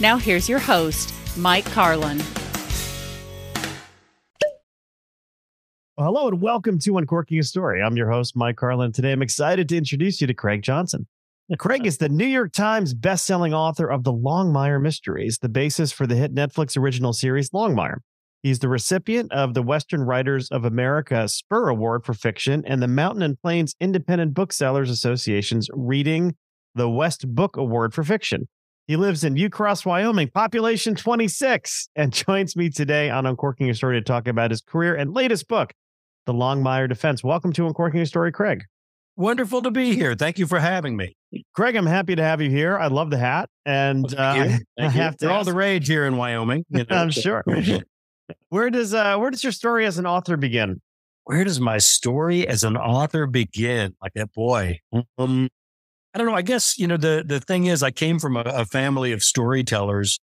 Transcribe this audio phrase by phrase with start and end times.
[0.00, 2.22] Now, here's your host, Mike Carlin.
[5.98, 7.82] Well, hello and welcome to Uncorking a Story.
[7.82, 8.92] I'm your host, Mike Carlin.
[8.92, 11.06] Today, I'm excited to introduce you to Craig Johnson.
[11.58, 16.06] Craig is the New York Times bestselling author of The Longmire Mysteries, the basis for
[16.06, 17.98] the hit Netflix original series Longmire.
[18.42, 22.88] He's the recipient of the Western Writers of America Spur Award for Fiction and the
[22.88, 26.36] Mountain and Plains Independent Booksellers Association's Reading
[26.74, 28.48] the West Book Award for Fiction.
[28.86, 33.98] He lives in Ucross, Wyoming, population 26, and joins me today on Uncorking a Story
[34.00, 35.72] to talk about his career and latest book,
[36.26, 37.22] The Longmire Defense.
[37.22, 38.64] Welcome to Uncorking a Story, Craig.
[39.16, 40.14] Wonderful to be here.
[40.14, 41.14] Thank you for having me.
[41.54, 42.78] Craig, I'm happy to have you here.
[42.78, 43.48] I love the hat.
[43.66, 46.64] And uh, I, I have to They're all the rage here in Wyoming.
[46.70, 47.44] you know, I'm sure.
[48.48, 50.80] Where does uh where does your story as an author begin?
[51.24, 53.94] Where does my story as an author begin?
[54.00, 54.78] Like that boy.
[55.18, 55.48] Um,
[56.12, 56.34] I don't know.
[56.34, 59.22] I guess, you know, the, the thing is, I came from a, a family of
[59.22, 60.18] storytellers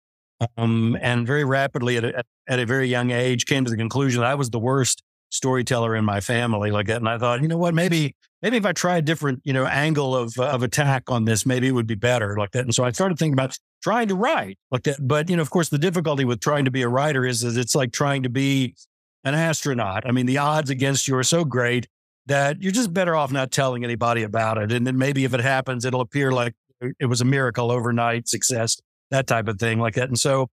[0.57, 4.21] um, and very rapidly at a, at a very young age came to the conclusion
[4.21, 6.97] that I was the worst storyteller in my family like that.
[6.97, 9.65] And I thought, you know what, maybe, maybe if I try a different, you know,
[9.65, 12.63] angle of, of attack on this, maybe it would be better like that.
[12.65, 15.05] And so I started thinking about trying to write like that.
[15.05, 17.57] But, you know, of course, the difficulty with trying to be a writer is that
[17.57, 18.75] it's like trying to be
[19.23, 20.05] an astronaut.
[20.05, 21.87] I mean, the odds against you are so great
[22.27, 24.71] that you're just better off not telling anybody about it.
[24.71, 26.53] And then maybe if it happens, it'll appear like
[26.99, 28.79] it was a miracle overnight success,
[29.11, 30.09] that type of thing like that.
[30.09, 30.47] And so,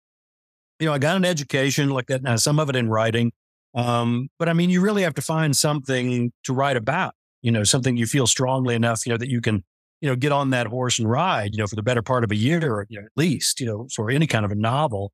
[0.79, 3.31] you know, I got an education like that, now some of it in writing.
[3.75, 7.63] Um, but I mean, you really have to find something to write about, you know,
[7.63, 9.63] something you feel strongly enough, you know, that you can,
[9.99, 12.31] you know, get on that horse and ride, you know, for the better part of
[12.31, 15.11] a year or you know, at least, you know, for any kind of a novel.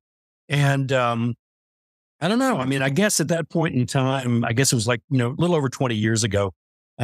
[0.48, 1.34] And, um,
[2.20, 2.58] I don't know.
[2.58, 5.18] I mean, I guess at that point in time, I guess it was like, you
[5.18, 6.52] know, a little over 20 years ago,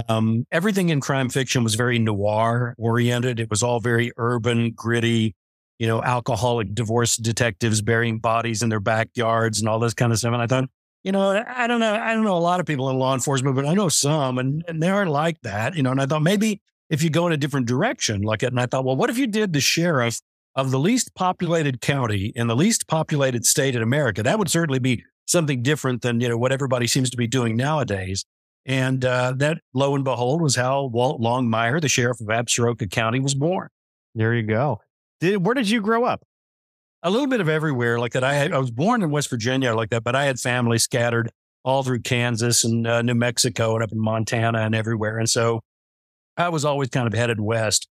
[0.09, 3.41] um, everything in crime fiction was very noir oriented.
[3.41, 5.35] It was all very urban, gritty,
[5.79, 10.19] you know, alcoholic divorce detectives burying bodies in their backyards and all this kind of
[10.19, 10.35] stuff.
[10.35, 10.69] And I thought,
[11.03, 11.95] you know, I don't know.
[11.95, 14.65] I don't know a lot of people in law enforcement, but I know some and,
[14.69, 16.61] and they aren't like that, you know, and I thought maybe
[16.91, 19.17] if you go in a different direction, like it, and I thought, well, what if
[19.17, 20.21] you did the sheriff
[20.57, 24.23] of the least populated county in the least populated state in America?
[24.23, 27.57] That would certainly be something different than, you know, what everybody seems to be doing
[27.57, 28.25] nowadays.
[28.65, 33.21] And uh, that, lo and behold, was how Walt Longmire, the sheriff of Absaroka County,
[33.21, 33.69] was born.
[34.15, 34.81] There you go.
[35.21, 36.23] Did where did you grow up?
[37.03, 38.25] A little bit of everywhere like that.
[38.25, 41.31] I, had, I was born in West Virginia like that, but I had family scattered
[41.65, 45.19] all through Kansas and uh, New Mexico and up in Montana and everywhere.
[45.19, 45.61] And so
[46.37, 47.89] I was always kind of headed west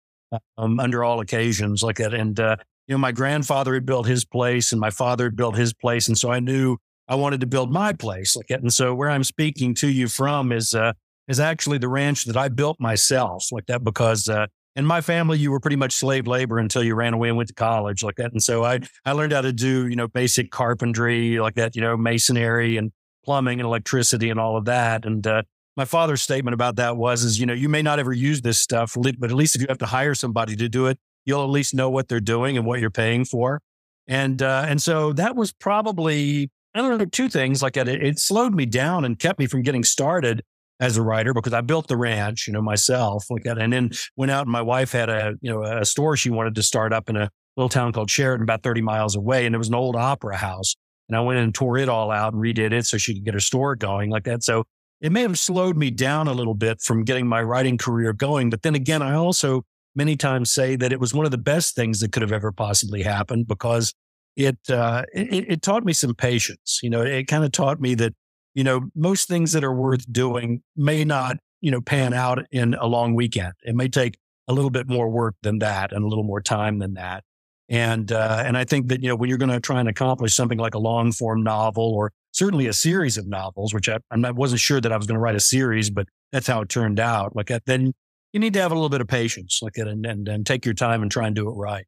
[0.58, 2.14] um, under all occasions like that.
[2.14, 2.56] And, uh,
[2.86, 6.08] you know, my grandfather had built his place and my father had built his place.
[6.08, 6.76] And so I knew
[7.08, 8.60] I wanted to build my place like that.
[8.60, 10.92] And so where I'm speaking to you from is, uh,
[11.28, 15.38] is actually the ranch that I built myself like that because, uh, in my family,
[15.38, 18.16] you were pretty much slave labor until you ran away and went to college like
[18.16, 18.32] that.
[18.32, 21.82] And so I, I learned how to do, you know, basic carpentry like that, you
[21.82, 22.90] know, masonry and
[23.22, 25.04] plumbing and electricity and all of that.
[25.04, 25.42] And, uh,
[25.76, 28.58] my father's statement about that was, is, you know, you may not ever use this
[28.58, 31.50] stuff, but at least if you have to hire somebody to do it, you'll at
[31.50, 33.60] least know what they're doing and what you're paying for.
[34.06, 37.88] And, uh, and so that was probably, I don't know, two things like that.
[37.88, 40.42] It, it slowed me down and kept me from getting started
[40.80, 43.56] as a writer because I built the ranch, you know, myself like that.
[43.56, 46.56] And then went out and my wife had a, you know, a store she wanted
[46.56, 49.46] to start up in a little town called Sheridan, about 30 miles away.
[49.46, 50.74] And it was an old opera house.
[51.08, 53.24] And I went in and tore it all out and redid it so she could
[53.24, 54.42] get her store going like that.
[54.42, 54.64] So
[55.02, 58.48] it may have slowed me down a little bit from getting my writing career going.
[58.50, 59.64] But then again, I also
[59.96, 62.52] many times say that it was one of the best things that could have ever
[62.52, 63.92] possibly happened because
[64.36, 66.78] it, uh, it, it taught me some patience.
[66.82, 68.14] You know, it kind of taught me that,
[68.54, 72.74] you know, most things that are worth doing may not, you know, pan out in
[72.74, 73.52] a long weekend.
[73.64, 74.16] It may take
[74.46, 77.24] a little bit more work than that and a little more time than that.
[77.68, 80.34] And, uh, and I think that, you know, when you're going to try and accomplish
[80.34, 84.30] something like a long form novel or certainly a series of novels, which I, I
[84.32, 86.98] wasn't sure that I was going to write a series, but that's how it turned
[86.98, 87.36] out.
[87.36, 87.92] Like uh, then
[88.32, 90.74] you need to have a little bit of patience, like and, and, and take your
[90.74, 91.84] time and try and do it right.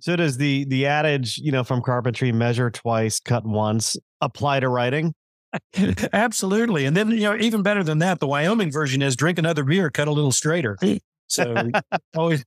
[0.00, 4.68] So does the the adage, you know, from carpentry, measure twice, cut once, apply to
[4.68, 5.12] writing?
[6.12, 6.84] Absolutely.
[6.84, 9.90] And then, you know, even better than that, the Wyoming version is drink another beer,
[9.90, 10.76] cut a little straighter.
[11.26, 11.70] So
[12.16, 12.44] always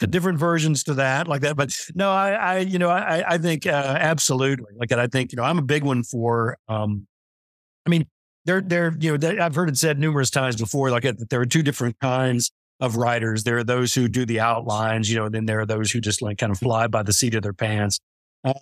[0.00, 1.56] different versions to that, like that.
[1.56, 4.72] But no, I, I you know, I, I think uh, absolutely.
[4.76, 6.58] Like I think, you know, I'm a big one for.
[6.68, 7.06] um
[7.86, 8.06] I mean,
[8.46, 11.46] there, there, you know, I've heard it said numerous times before, like that there are
[11.46, 12.50] two different kinds
[12.80, 13.44] of writers.
[13.44, 16.00] There are those who do the outlines, you know, and then there are those who
[16.00, 18.00] just like kind of fly by the seat of their pants.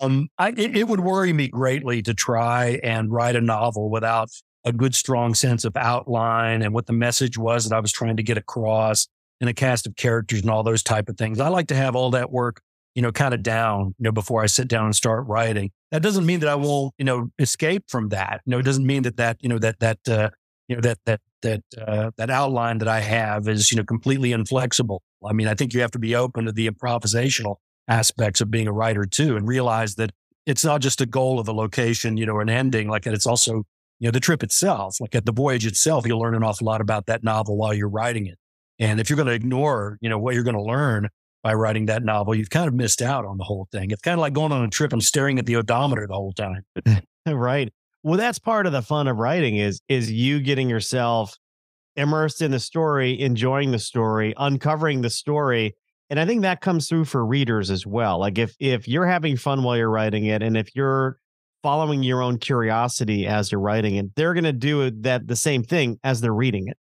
[0.00, 4.28] Um, I, it, it would worry me greatly to try and write a novel without
[4.64, 8.16] a good, strong sense of outline and what the message was that I was trying
[8.16, 9.08] to get across
[9.42, 11.40] and a cast of characters and all those type of things.
[11.40, 12.62] I like to have all that work,
[12.94, 15.72] you know, kind of down, you know, before I sit down and start writing.
[15.90, 18.40] That doesn't mean that I won't, you know, escape from that.
[18.46, 20.30] You know, it doesn't mean that that, you know, that, that, uh,
[20.68, 24.30] you know, that, that, that, uh, that outline that I have is, you know, completely
[24.32, 25.02] inflexible.
[25.26, 27.56] I mean, I think you have to be open to the improvisational
[27.88, 30.12] aspects of being a writer too, and realize that
[30.46, 33.64] it's not just a goal of a location, you know, an ending, like it's also,
[33.98, 36.80] you know, the trip itself, like at the voyage itself, you'll learn an awful lot
[36.80, 38.38] about that novel while you're writing it.
[38.78, 41.08] And if you're going to ignore, you know, what you're going to learn
[41.42, 43.90] by writing that novel, you've kind of missed out on the whole thing.
[43.90, 46.32] It's kind of like going on a trip and staring at the odometer the whole
[46.32, 46.64] time.
[47.26, 47.72] right.
[48.02, 51.36] Well, that's part of the fun of writing is is you getting yourself
[51.96, 55.76] immersed in the story, enjoying the story, uncovering the story.
[56.10, 58.18] And I think that comes through for readers as well.
[58.18, 61.18] Like if if you're having fun while you're writing it and if you're
[61.62, 65.62] following your own curiosity as you're writing it, they're going to do that the same
[65.62, 66.76] thing as they're reading it.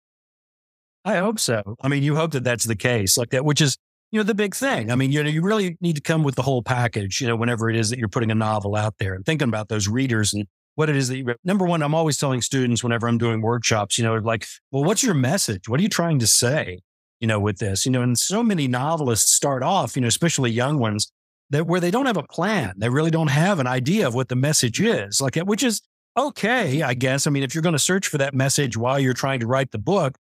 [1.07, 1.77] I hope so.
[1.81, 3.77] I mean, you hope that that's the case, like that, which is
[4.12, 4.92] you know the big thing.
[4.92, 7.21] I mean, you know, you really need to come with the whole package.
[7.21, 9.69] You know, whenever it is that you're putting a novel out there and thinking about
[9.69, 11.33] those readers and what it is that you.
[11.45, 15.01] Number one, I'm always telling students whenever I'm doing workshops, you know, like, well, what's
[15.01, 15.69] your message?
[15.69, 16.80] What are you trying to say?
[17.21, 20.51] You know, with this, you know, and so many novelists start off, you know, especially
[20.51, 21.09] young ones,
[21.51, 24.27] that where they don't have a plan, they really don't have an idea of what
[24.27, 25.81] the message is, like, which is
[26.18, 27.25] okay, I guess.
[27.25, 29.71] I mean, if you're going to search for that message while you're trying to write
[29.71, 30.18] the book,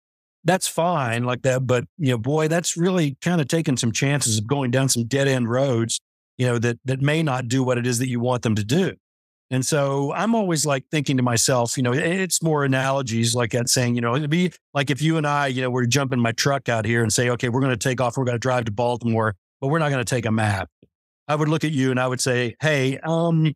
[0.44, 1.67] that's fine like that.
[1.67, 5.05] But, you know, boy, that's really kind of taking some chances of going down some
[5.05, 6.00] dead end roads,
[6.39, 8.65] you know, that, that may not do what it is that you want them to
[8.65, 8.94] do.
[9.50, 13.69] And so I'm always like thinking to myself, you know, it's more analogies like that
[13.69, 16.33] saying, you know, it'd be like if you and I, you know, were jumping my
[16.33, 18.65] truck out here and say, okay, we're going to take off, we're going to drive
[18.65, 20.71] to Baltimore, but we're not going to take a map.
[21.29, 23.53] I would look at you and I would say, hey, um,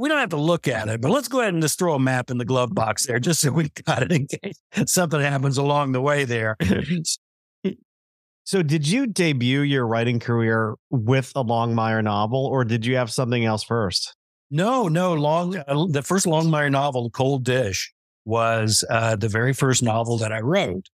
[0.00, 1.98] we don't have to look at it, but let's go ahead and just throw a
[1.98, 5.58] map in the glove box there, just so we got it in case something happens
[5.58, 6.56] along the way there.
[8.44, 13.12] so, did you debut your writing career with a Longmire novel, or did you have
[13.12, 14.16] something else first?
[14.50, 15.12] No, no.
[15.12, 17.92] Long uh, the first Longmire novel, Cold Dish,
[18.24, 20.86] was uh, the very first novel that I wrote.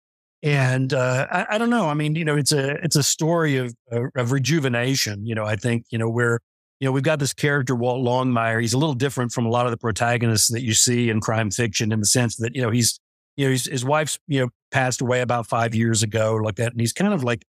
[0.41, 1.89] And uh, I, I, don't know.
[1.89, 5.25] I mean, you know, it's a it's a story of uh, of rejuvenation.
[5.27, 6.39] You know, I think you know where
[6.79, 8.59] you know, we've got this character, Walt Longmire.
[8.61, 11.49] He's a little different from a lot of the protagonists that you see in crime
[11.49, 12.99] fiction in the sense that, you know, he's,
[13.37, 16.71] you know, he's, his wife's, you know, passed away about five years ago, like that.
[16.71, 17.43] And he's kind of like,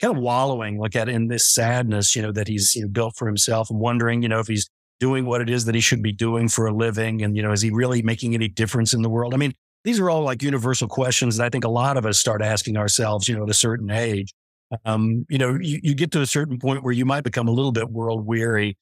[0.00, 3.14] kind of wallowing like that in this sadness, you know, that he's you know, built
[3.16, 6.02] for himself and wondering, you know, if he's doing what it is that he should
[6.02, 7.22] be doing for a living.
[7.22, 9.34] And, you know, is he really making any difference in the world?
[9.34, 9.52] I mean,
[9.84, 12.76] these are all like universal questions that I think a lot of us start asking
[12.76, 14.32] ourselves, you know, at a certain age
[14.84, 17.52] um, you know, you, you get to a certain point where you might become a
[17.52, 18.76] little bit world weary.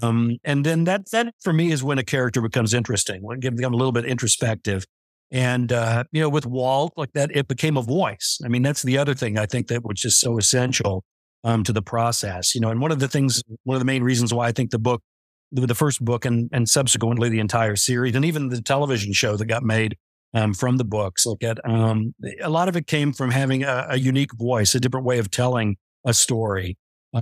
[0.00, 3.56] Um, and then that, that for me is when a character becomes interesting, when it
[3.56, 4.84] become a little bit introspective.
[5.30, 8.38] And, uh, you know, with Walt, like that, it became a voice.
[8.44, 11.04] I mean, that's the other thing I think that which is so essential,
[11.44, 14.02] um, to the process, you know, and one of the things, one of the main
[14.02, 15.02] reasons why I think the book,
[15.50, 19.36] the, the first book and, and subsequently the entire series and even the television show
[19.36, 19.96] that got made
[20.34, 21.26] um, from the books.
[21.26, 24.80] Look at um, a lot of it came from having a, a, unique voice, a
[24.80, 26.76] different way of telling a story.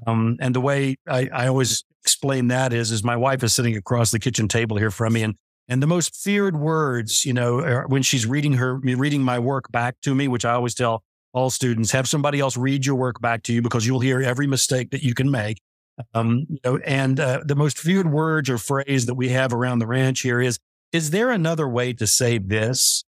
[0.06, 3.76] Um, and the way I, I, always explain that is, is my wife is sitting
[3.76, 5.34] across the kitchen table here from me, and
[5.68, 9.96] and the most feared words, you know, when she's reading her reading my work back
[10.02, 11.02] to me, which I always tell
[11.32, 14.46] all students, have somebody else read your work back to you because you'll hear every
[14.46, 15.60] mistake that you can make.
[16.14, 19.80] Um, you know, and uh, the most feared words or phrase that we have around
[19.80, 20.58] the ranch here is
[20.92, 23.04] is there another way to say this?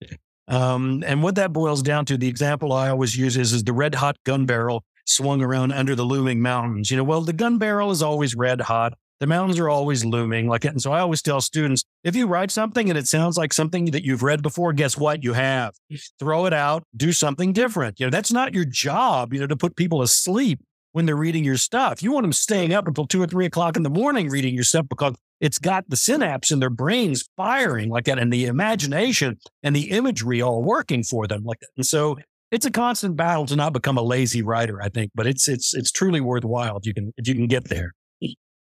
[0.49, 3.73] Um, and what that boils down to, the example I always use is, is the
[3.73, 6.91] red hot gun barrel swung around under the looming mountains.
[6.91, 8.93] You know, well, the gun barrel is always red hot.
[9.19, 10.47] The mountains are always looming.
[10.47, 13.53] Like, and so I always tell students, if you write something and it sounds like
[13.53, 15.25] something that you've read before, guess what?
[15.25, 15.75] You have.
[16.19, 17.99] Throw it out, do something different.
[17.99, 20.61] You know, that's not your job, you know, to put people asleep
[20.97, 22.03] when they're reading your stuff.
[22.03, 24.65] You want them staying up until two or three o'clock in the morning reading your
[24.65, 29.37] stuff because it's got the synapse in their brains firing like that and the imagination
[29.63, 31.69] and the imagery all working for them like that.
[31.77, 32.17] And so
[32.51, 35.75] it's a constant battle to not become a lazy writer, I think, but it's it's
[35.75, 37.93] it's truly worthwhile if you can if you can get there.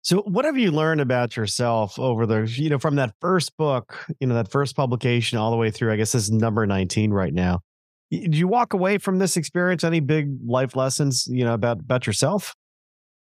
[0.03, 4.07] So, what have you learned about yourself over the, you know, from that first book,
[4.21, 5.93] you know, that first publication all the way through?
[5.93, 7.61] I guess this is number 19 right now.
[8.11, 9.85] Did you walk away from this experience?
[9.85, 12.55] Any big life lessons, you know, about, about yourself?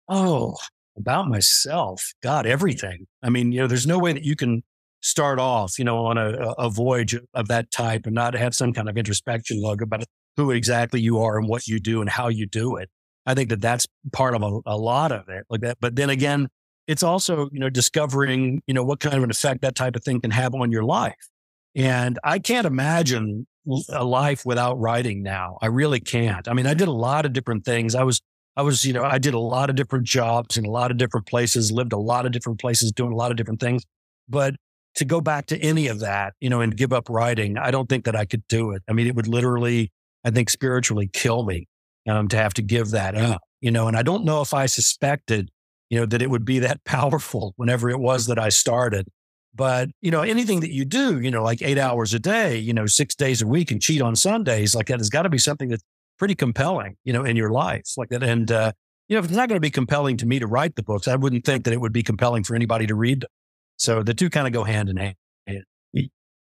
[0.09, 0.57] Oh,
[0.97, 2.13] about myself.
[2.23, 3.07] God, everything.
[3.23, 4.63] I mean, you know, there's no way that you can
[5.03, 8.73] start off, you know, on a, a voyage of that type and not have some
[8.73, 10.05] kind of introspection log about
[10.37, 12.89] who exactly you are and what you do and how you do it.
[13.27, 15.79] I think that that's part of a, a lot of it like that.
[15.81, 16.49] But then again,
[16.87, 20.05] it's also, you know, discovering, you know, what kind of an effect that type of
[20.05, 21.29] thing can have on your life.
[21.75, 23.47] And I can't imagine
[23.89, 25.59] a life without writing now.
[25.61, 26.49] I really can't.
[26.49, 27.95] I mean, I did a lot of different things.
[27.95, 28.21] I was,
[28.57, 30.97] I was, you know, I did a lot of different jobs in a lot of
[30.97, 33.85] different places, lived a lot of different places, doing a lot of different things.
[34.29, 34.55] But
[34.97, 37.89] to go back to any of that, you know, and give up writing, I don't
[37.89, 38.83] think that I could do it.
[38.89, 39.93] I mean, it would literally,
[40.25, 41.69] I think, spiritually kill me
[42.09, 44.67] um, to have to give that up, you know, and I don't know if I
[44.67, 45.51] suspected
[45.91, 49.07] you know, that it would be that powerful whenever it was that I started.
[49.55, 52.73] But, you know, anything that you do, you know, like eight hours a day, you
[52.73, 55.39] know, six days a week and cheat on Sundays, like that has got to be
[55.39, 55.83] something that's
[56.19, 58.23] pretty compelling, you know, in your life like that.
[58.23, 58.73] And, uh,
[59.09, 61.09] you know, if it's not going to be compelling to me to write the books,
[61.09, 63.31] I wouldn't think that it would be compelling for anybody to read them.
[63.77, 65.17] So the two kind of go hand in hand.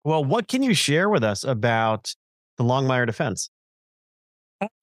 [0.04, 2.14] Well, what can you share with us about
[2.58, 3.50] the Longmire defense?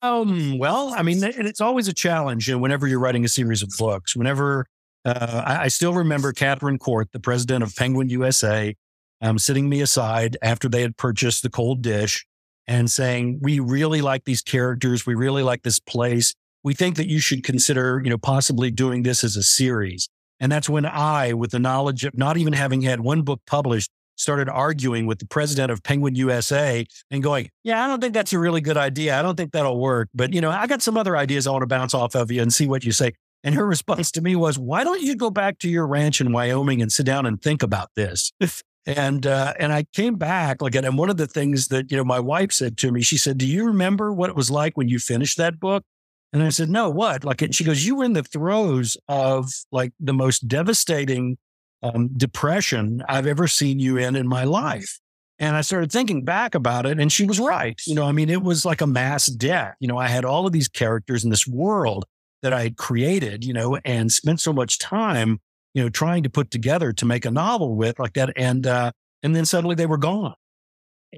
[0.01, 3.63] Um, well, I mean, it's always a challenge you know, whenever you're writing a series
[3.63, 4.17] of books.
[4.17, 4.67] Whenever
[5.05, 8.75] uh, I, I, still remember Kathryn Court, the president of Penguin USA,
[9.21, 12.27] um, sitting me aside after they had purchased the cold dish
[12.67, 15.07] and saying, "We really like these characters.
[15.07, 16.35] We really like this place.
[16.65, 20.09] We think that you should consider, you know, possibly doing this as a series."
[20.41, 23.91] And that's when I, with the knowledge of not even having had one book published,
[24.19, 28.33] started arguing with the president of Penguin USA and going, Yeah, I don't think that's
[28.33, 29.19] a really good idea.
[29.19, 30.09] I don't think that'll work.
[30.15, 32.43] But, you know, I got some other ideas I want to bounce off of you
[32.43, 33.13] and see what you say.
[33.45, 36.33] And her response to me was, Why don't you go back to your ranch in
[36.33, 38.33] Wyoming and sit down and think about this?
[38.87, 42.05] and uh, and I came back like, and one of the things that you know
[42.05, 44.89] my wife said to me, she said, "Do you remember what it was like when
[44.89, 45.85] you finished that book?"
[46.33, 49.51] And I said, "No, what?" Like, and she goes, "You were in the throes of
[49.71, 51.39] like the most devastating
[51.83, 54.99] um, depression I've ever seen you in in my life.
[55.39, 57.81] And I started thinking back about it, and she was right.
[57.87, 59.77] You know, I mean, it was like a mass death.
[59.79, 62.05] You know, I had all of these characters in this world
[62.43, 65.41] that I had created, you know, and spent so much time,
[65.75, 68.33] you know, trying to put together to make a novel with like that.
[68.37, 68.93] And, uh,
[69.23, 70.35] and then suddenly they were gone.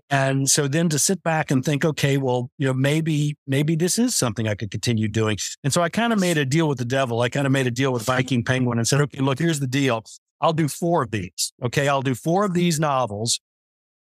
[0.08, 3.98] And so then to sit back and think, okay, well, you know, maybe, maybe this
[3.98, 5.36] is something I could continue doing.
[5.64, 7.20] And so I kind of made a deal with the devil.
[7.22, 9.66] I kind of made a deal with Viking Penguin and said, okay, look, here's the
[9.66, 10.04] deal.
[10.40, 11.52] I'll do four of these.
[11.62, 11.88] Okay.
[11.88, 13.40] I'll do four of these novels.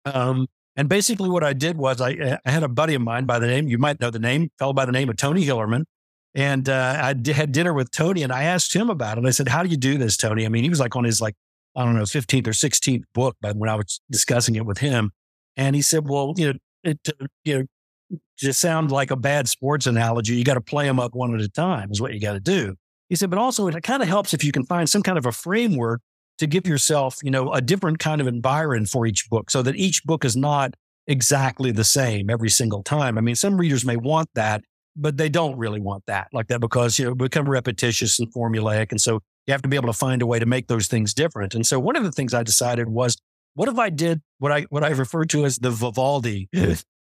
[0.06, 3.40] Um, and basically what I did was I, I, had a buddy of mine by
[3.40, 5.86] the name, you might know the name, fellow by the name of Tony Hillerman.
[6.36, 9.26] And uh, I d- had dinner with Tony and I asked him about it.
[9.26, 10.46] I said, how do you do this, Tony?
[10.46, 11.36] I mean, he was like on his like,
[11.76, 15.12] I don't know, 15th or 16th book but when I was discussing it with him.
[15.56, 17.10] And he said, well, you know, it,
[17.46, 20.36] you know, just sound like a bad sports analogy.
[20.36, 22.40] You got to play them up one at a time is what you got to
[22.40, 22.76] do.
[23.10, 25.26] He said, but also it kind of helps if you can find some kind of
[25.26, 26.02] a framework
[26.40, 29.76] to give yourself, you know, a different kind of environment for each book so that
[29.76, 30.74] each book is not
[31.08, 33.18] exactly the same every single time.
[33.18, 34.64] I mean, some readers may want that,
[34.96, 38.92] but they don't really want that like that because, you know, become repetitious and formulaic.
[38.92, 41.14] And so you have to be able to find a way to make those things
[41.14, 41.56] different.
[41.56, 43.18] And so one of the things I decided was,
[43.56, 46.50] what if I did what I what I refer to as the Vivaldi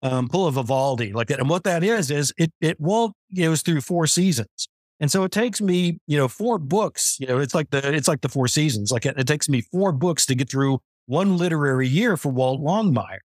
[0.03, 1.39] um, pull of Vivaldi like that?
[1.39, 4.67] And what that is is it it will goes through four seasons.
[4.99, 8.07] And so it takes me, you know, four books, you know, it's like the, it's
[8.07, 8.91] like the four seasons.
[8.91, 12.61] Like it, it takes me four books to get through one literary year for Walt
[12.61, 13.17] Longmire.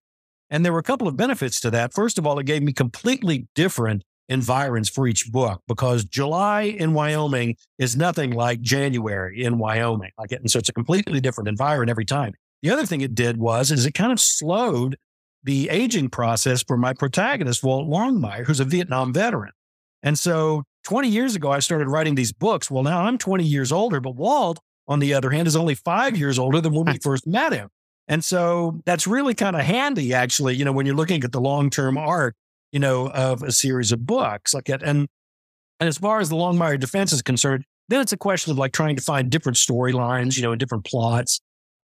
[0.49, 1.93] And there were a couple of benefits to that.
[1.93, 6.93] First of all, it gave me completely different environs for each book because July in
[6.93, 10.11] Wyoming is nothing like January in Wyoming.
[10.17, 12.33] Like it, and so it's a completely different environment every time.
[12.61, 14.97] The other thing it did was is it kind of slowed
[15.43, 19.51] the aging process for my protagonist, Walt Longmire, who's a Vietnam veteran.
[20.03, 22.69] And so 20 years ago, I started writing these books.
[22.69, 26.17] Well, now I'm 20 years older, but Walt, on the other hand, is only five
[26.17, 27.69] years older than when we first met him.
[28.07, 31.41] And so that's really kind of handy, actually, you know, when you're looking at the
[31.41, 32.35] long term arc,
[32.71, 34.83] you know, of a series of books like that.
[34.83, 35.07] And,
[35.79, 38.71] and as far as the Longmire defense is concerned, Then it's a question of like
[38.71, 41.41] trying to find different storylines, you know, and different plots,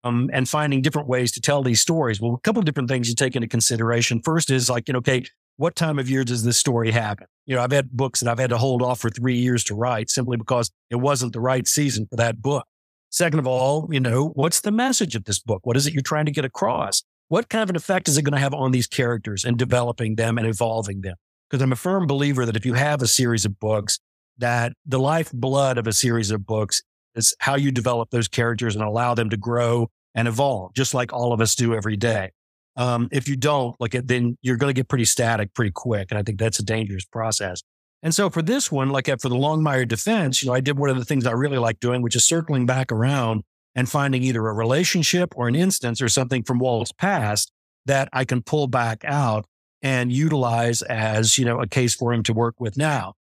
[0.05, 2.21] um, and finding different ways to tell these stories.
[2.21, 4.21] Well, a couple of different things you take into consideration.
[4.23, 5.25] First is like, you know, okay,
[5.59, 7.27] what time of year does this story happen?
[7.45, 9.75] You know, I've had books that I've had to hold off for three years to
[9.75, 12.65] write simply because it wasn't the right season for that book.
[13.11, 15.61] Second of all, you know, what's the message of this book?
[15.65, 17.03] What is it you're trying to get across?
[17.33, 20.17] What kind of an effect is it going to have on these characters and developing
[20.17, 21.17] them and evolving them?
[21.49, 23.99] Because I'm a firm believer that if you have a series of books,
[24.37, 26.83] that the lifeblood of a series of books
[27.15, 31.11] is how you develop those characters and allow them to grow and evolve, just like
[31.15, 32.33] all of us do every day.
[32.77, 36.19] Um, if you don't, like, then you're going to get pretty static pretty quick, and
[36.19, 37.63] I think that's a dangerous process.
[38.03, 40.79] And so for this one, like uh, for the Longmire defense, you know, I did
[40.79, 43.43] one of the things I really like doing, which is circling back around
[43.75, 47.53] and finding either a relationship or an instance or something from Walt's past
[47.87, 49.47] that I can pull back out
[49.83, 53.15] and utilize as, you know, a case for him to work with now.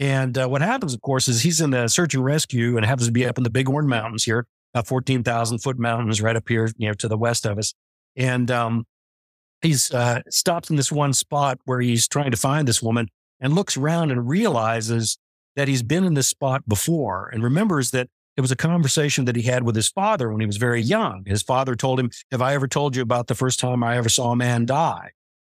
[0.00, 3.06] And uh, what happens, of course, is he's in the search and rescue and happens
[3.06, 6.70] to be up in the Bighorn Mountains here, about 14,000 foot mountains right up here,
[6.76, 7.74] you know, to the west of us.
[8.16, 8.84] And um,
[9.62, 13.08] he's uh, stops in this one spot where he's trying to find this woman
[13.40, 15.18] and looks around and realizes
[15.56, 18.08] that he's been in this spot before and remembers that
[18.38, 21.24] it was a conversation that he had with his father when he was very young.
[21.26, 24.08] His father told him, Have I ever told you about the first time I ever
[24.08, 25.10] saw a man die?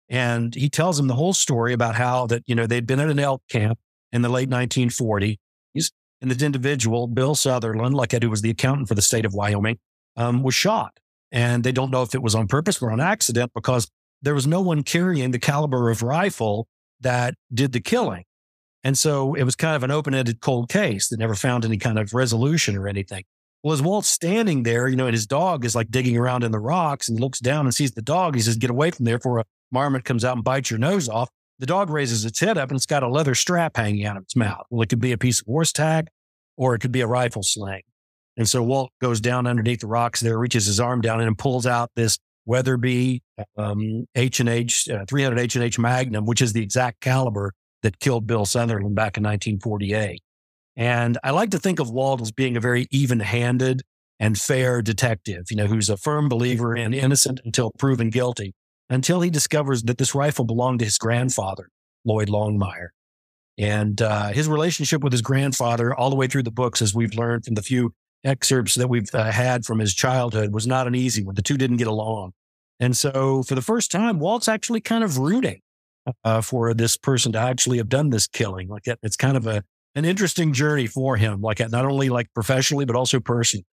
[0.09, 3.11] And he tells him the whole story about how that, you know, they'd been at
[3.11, 3.79] an elk camp
[4.13, 5.37] in the late 1940s.
[6.23, 9.35] And this individual, Bill Sutherland, like at who was the accountant for the state of
[9.35, 9.79] Wyoming,
[10.17, 10.99] um, was shot.
[11.31, 13.91] And they don't know if it was on purpose or on accident because
[14.23, 16.67] there was no one carrying the caliber of rifle
[17.01, 18.25] that did the killing.
[18.83, 21.77] And so it was kind of an open ended cold case that never found any
[21.77, 23.25] kind of resolution or anything.
[23.63, 26.51] Well, as Walt's standing there, you know, and his dog is like digging around in
[26.51, 28.35] the rocks and looks down and sees the dog.
[28.35, 31.09] He says, Get away from there before a marmot comes out and bites your nose
[31.09, 31.29] off.
[31.59, 34.23] The dog raises its head up and it's got a leather strap hanging out of
[34.23, 34.65] its mouth.
[34.71, 36.09] Well, it could be a piece of horse tag
[36.57, 37.83] or it could be a rifle sling.
[38.39, 41.67] And so Walt goes down underneath the rocks there, reaches his arm down and pulls
[41.67, 43.23] out this Weatherby
[43.59, 47.53] um, H and H uh, 300 H and H Magnum, which is the exact caliber
[47.83, 50.23] that killed Bill Sutherland back in 1948.
[50.77, 53.83] And I like to think of Walt as being a very even-handed
[54.19, 58.55] and fair detective, you know, who's a firm believer in innocent until proven guilty,
[58.89, 61.69] until he discovers that this rifle belonged to his grandfather,
[62.05, 62.89] Lloyd Longmire.
[63.59, 67.15] And uh, his relationship with his grandfather, all the way through the books, as we've
[67.15, 67.93] learned from the few
[68.25, 71.35] excerpts that we've uh, had from his childhood was not an easy one.
[71.35, 72.33] The two didn't get along.
[72.79, 75.61] And so for the first time, Walt's actually kind of rooting
[76.25, 78.69] uh, for this person to actually have done this killing.
[78.69, 79.63] Like that, it's kind of a,
[79.95, 83.67] an interesting journey for him, like not only like professionally, but also personally.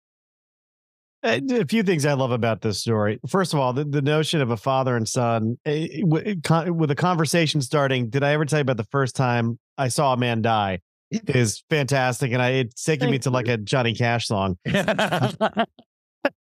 [1.24, 3.20] Uh, a few things I love about this story.
[3.28, 7.62] First of all, the, the notion of a father and son eh, with a conversation
[7.62, 8.10] starting.
[8.10, 10.80] Did I ever tell you about the first time I saw a man die?
[11.12, 14.58] is fantastic, and I it's taking me to like a Johnny Cash song.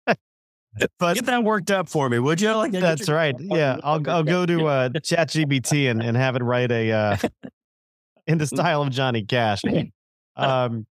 [1.00, 2.52] but get that worked up for me, would you?
[2.54, 3.36] Like that's right.
[3.40, 7.18] Yeah, I'll I'll go to uh, ChatGPT and and have it write a uh,
[8.28, 9.62] in the style of Johnny Cash.
[10.36, 10.86] Um,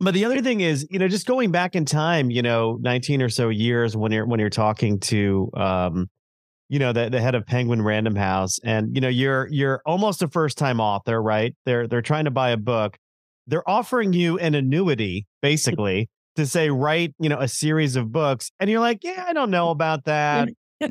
[0.00, 3.22] but the other thing is, you know, just going back in time, you know, 19
[3.22, 6.08] or so years when you're when you're talking to um
[6.68, 10.22] you know the, the head of penguin random house and you know you're you're almost
[10.22, 12.96] a first time author right they're they're trying to buy a book
[13.46, 18.50] they're offering you an annuity basically to say write you know a series of books
[18.60, 20.48] and you're like yeah i don't know about that.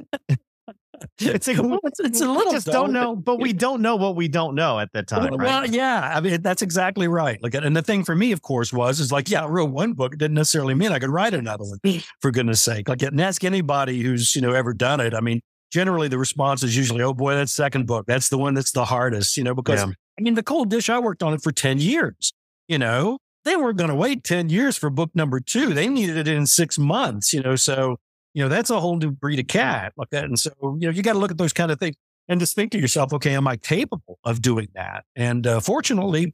[1.20, 4.16] It's, like, well, it's, it's a little just don't know but we don't know what
[4.16, 5.46] we don't know at the time well, right?
[5.46, 8.72] well yeah i mean that's exactly right like and the thing for me of course
[8.72, 11.34] was is like yeah i wrote one book it didn't necessarily mean i could write
[11.34, 15.14] another one for goodness sake like and ask anybody who's you know ever done it
[15.14, 15.42] i mean
[15.76, 18.86] generally the response is usually, oh boy, that second book, that's the one that's the
[18.86, 19.92] hardest, you know, because yeah.
[20.18, 22.34] I mean, the cold dish, I worked on it for 10 years,
[22.70, 25.74] you know, they weren't going to wait 10 years for book number two.
[25.74, 27.98] They needed it in six months, you know, so,
[28.34, 30.26] you know, that's a whole new breed of cat like that.
[30.26, 31.96] And so, you know, you got to look at those kind of things
[32.28, 35.06] and just think to yourself, okay, am I capable of doing that?
[35.16, 36.34] And uh, fortunately,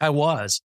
[0.00, 0.60] I was.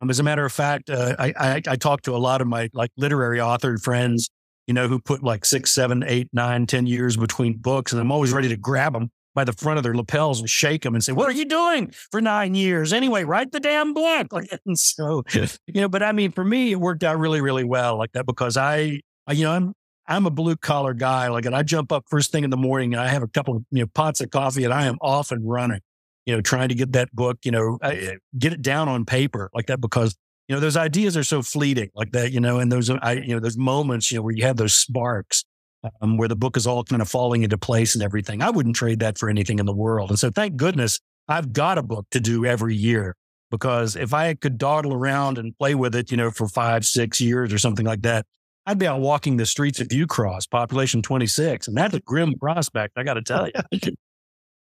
[0.00, 2.46] Um, as a matter of fact, uh, I, I, I talked to a lot of
[2.46, 4.28] my like literary author friends
[4.66, 7.92] you know, who put like six, seven, eight, nine, ten years between books.
[7.92, 10.82] And I'm always ready to grab them by the front of their lapels and shake
[10.82, 12.92] them and say, What are you doing for nine years?
[12.92, 14.32] Anyway, write the damn book.
[14.32, 17.62] Like, and so, you know, but I mean, for me, it worked out really, really
[17.62, 19.74] well like that because I, I you know, I'm,
[20.08, 21.28] I'm a blue collar guy.
[21.28, 23.56] Like, and I jump up first thing in the morning and I have a couple
[23.56, 25.80] of, you know, pots of coffee and I am off and running,
[26.24, 27.78] you know, trying to get that book, you know,
[28.38, 30.16] get it down on paper like that because
[30.48, 33.34] you know, those ideas are so fleeting like that, you know, and those, I, you
[33.34, 35.44] know, those moments, you know, where you have those sparks
[36.00, 38.42] um, where the book is all kind of falling into place and everything.
[38.42, 40.10] I wouldn't trade that for anything in the world.
[40.10, 43.16] And so thank goodness I've got a book to do every year.
[43.50, 47.20] because if I could dawdle around and play with it, you know, for five, six
[47.20, 48.26] years or something like that,
[48.66, 51.68] I'd be out walking the streets of Ucross, population 26.
[51.68, 53.92] And that's a grim prospect, I got to tell you.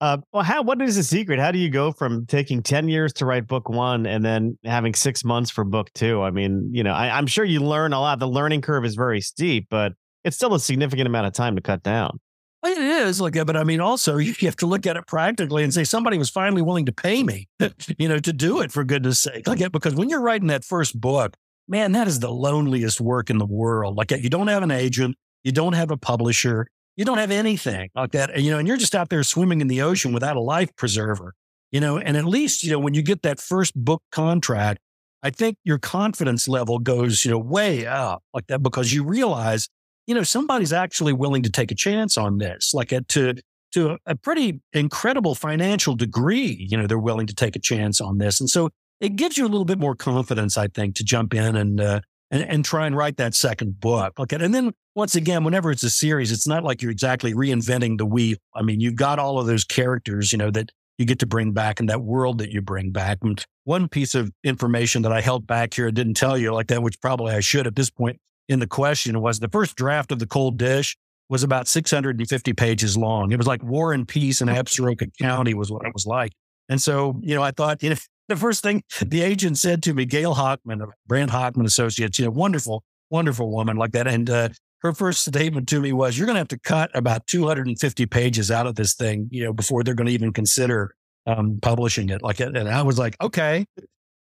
[0.01, 1.41] Uh, well, how what is the secret?
[1.41, 4.95] How do you go from taking ten years to write book one and then having
[4.95, 6.23] six months for book two?
[6.23, 8.21] I mean, you know, I, am sure you learn a lot.
[8.21, 11.63] The learning curve is very steep, but it's still a significant amount of time to
[11.63, 12.21] cut down.
[12.65, 15.73] It is like, but I mean, also you have to look at it practically and
[15.73, 17.49] say somebody was finally willing to pay me,
[17.99, 19.47] you know, to do it for goodness sake.
[19.47, 21.37] Like, because when you're writing that first book,
[21.69, 23.97] man, that is the loneliest work in the world.
[23.97, 27.91] Like, you don't have an agent, you don't have a publisher, you don't have anything
[27.95, 30.41] like that, you know, and you're just out there swimming in the ocean without a
[30.41, 31.35] life preserver,
[31.71, 34.81] you know, and at least, you know, when you get that first book contract,
[35.23, 39.69] I think your confidence level goes, you know, way up like that because you realize,
[40.09, 43.35] you know, somebody's actually willing to take a chance on this, like at, to,
[43.73, 48.17] to a pretty incredible financial degree, you know, they're willing to take a chance on
[48.17, 48.41] this.
[48.41, 51.55] And so it gives you a little bit more confidence, I think, to jump in
[51.55, 54.19] and, uh, and, and try and write that second book.
[54.19, 54.39] Okay.
[54.41, 58.07] And then once again, whenever it's a series, it's not like you're exactly reinventing the
[58.07, 58.39] wheel.
[58.55, 61.53] I mean, you've got all of those characters, you know, that you get to bring
[61.53, 63.19] back and that world that you bring back.
[63.23, 66.69] And one piece of information that I held back here and didn't tell you like
[66.69, 68.19] that, which probably I should at this point
[68.49, 70.97] in the question was the first draft of the cold dish
[71.29, 73.33] was about 650 pages long.
[73.33, 76.33] It was like War and Peace in Absaroka County was what it was like.
[76.69, 77.97] And so, you know, I thought, you know,
[78.29, 82.27] the first thing the agent said to me, Gail Hochman of Brandt Hochman Associates, you
[82.27, 84.07] know, wonderful, wonderful woman like that.
[84.07, 84.51] And uh,
[84.83, 88.51] her first statement to me was, "You're going to have to cut about 250 pages
[88.51, 90.95] out of this thing, you know, before they're going to even consider
[91.27, 93.65] um, publishing it." Like, and I was like, "Okay."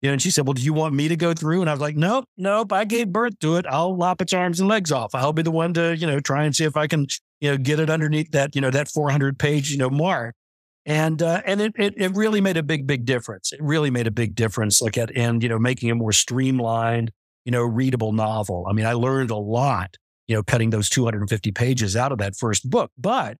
[0.03, 1.73] You know, and she said, "Well, do you want me to go through?" And I
[1.73, 2.73] was like, "Nope, nope.
[2.73, 3.67] I gave birth to it.
[3.69, 5.15] I'll lop its arms and legs off.
[5.15, 7.07] I'll be the one to, you know, try and see if I can,
[7.41, 10.35] you know, get it underneath that, you know, that 400 page, you know, mark."
[10.85, 13.53] And uh, and it, it it really made a big big difference.
[13.53, 14.83] It really made a big difference.
[14.83, 17.13] Like at and you know, making a more streamlined,
[17.45, 18.67] you know, readable novel.
[18.69, 19.97] I mean, I learned a lot
[20.29, 22.91] you know, cutting those 250 pages out of that first book.
[22.97, 23.37] But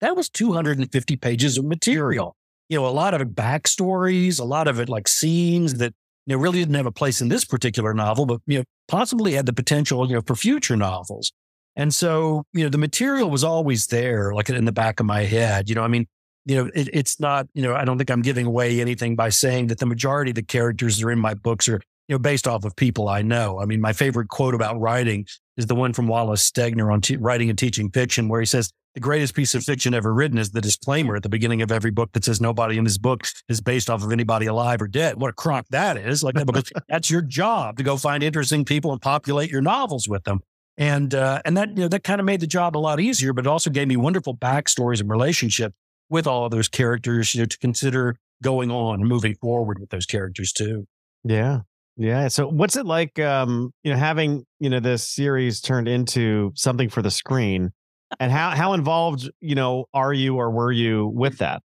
[0.00, 2.36] that was 250 pages of material.
[2.68, 5.94] You know, a lot of backstories, a lot of it like scenes that
[6.26, 9.32] you know really didn't have a place in this particular novel, but you know, possibly
[9.32, 11.32] had the potential, you know, for future novels.
[11.76, 15.22] And so, you know, the material was always there, like in the back of my
[15.24, 15.68] head.
[15.68, 16.06] You know, I mean,
[16.46, 19.28] you know, it, it's not, you know, I don't think I'm giving away anything by
[19.28, 22.18] saying that the majority of the characters that are in my books are, you know,
[22.18, 23.60] based off of people I know.
[23.60, 25.26] I mean, my favorite quote about writing
[25.56, 29.00] is the one from Wallace Stegner on writing and teaching fiction, where he says, the
[29.00, 32.12] greatest piece of fiction ever written is the disclaimer at the beginning of every book
[32.12, 35.20] that says nobody in this book is based off of anybody alive or dead.
[35.20, 36.22] What a crock that is.
[36.22, 40.24] Like because that's your job to go find interesting people and populate your novels with
[40.24, 40.40] them.
[40.78, 43.34] And, uh, and that, you know, that kind of made the job a lot easier,
[43.34, 45.74] but it also gave me wonderful backstories and relationships
[46.08, 49.90] with all of those characters, you know, to consider going on and moving forward with
[49.90, 50.86] those characters too.
[51.22, 51.60] Yeah.
[51.96, 52.28] Yeah.
[52.28, 56.88] So what's it like um, you know, having, you know, this series turned into something
[56.88, 57.72] for the screen?
[58.20, 61.62] And how how involved, you know, are you or were you with that?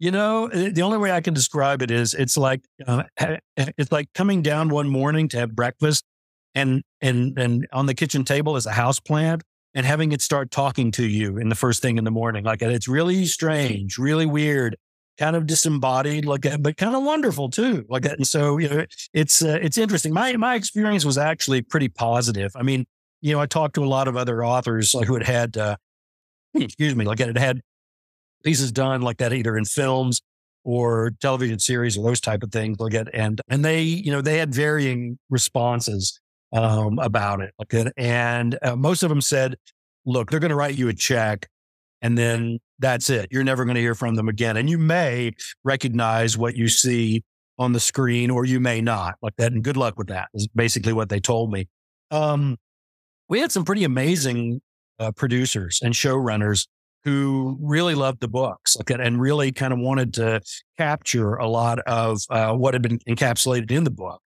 [0.00, 3.04] You know, eh, the only way I can describe it is it's like uh,
[3.56, 6.04] it's like coming down one morning to have breakfast
[6.54, 9.42] and and and on the kitchen table is a house plant
[9.74, 12.44] and having it start talking to you in the first thing in the morning.
[12.44, 14.76] Like it's really strange, really weird
[15.18, 17.84] kind of disembodied, like, but kind of wonderful too.
[17.88, 20.12] Like, and so you know, it's uh, it's interesting.
[20.12, 22.52] My my experience was actually pretty positive.
[22.56, 22.86] I mean,
[23.20, 25.76] you know, I talked to a lot of other authors like, who had had, uh,
[26.54, 27.60] excuse me, like had had
[28.44, 30.20] pieces done like that either in films
[30.64, 32.78] or television series or those type of things.
[32.78, 36.20] Like, and and they, you know, they had varying responses
[36.52, 37.52] um, about it.
[37.58, 39.56] Like, and uh, most of them said,
[40.06, 41.48] "Look, they're going to write you a check."
[42.02, 43.28] And then that's it.
[43.30, 44.56] You're never going to hear from them again.
[44.56, 45.32] And you may
[45.64, 47.24] recognize what you see
[47.58, 49.52] on the screen or you may not like that.
[49.52, 51.68] And good luck with that is basically what they told me.
[52.10, 52.56] Um,
[53.28, 54.60] we had some pretty amazing
[54.98, 56.66] uh, producers and showrunners
[57.04, 60.40] who really loved the books like, and really kind of wanted to
[60.76, 64.20] capture a lot of uh, what had been encapsulated in the book.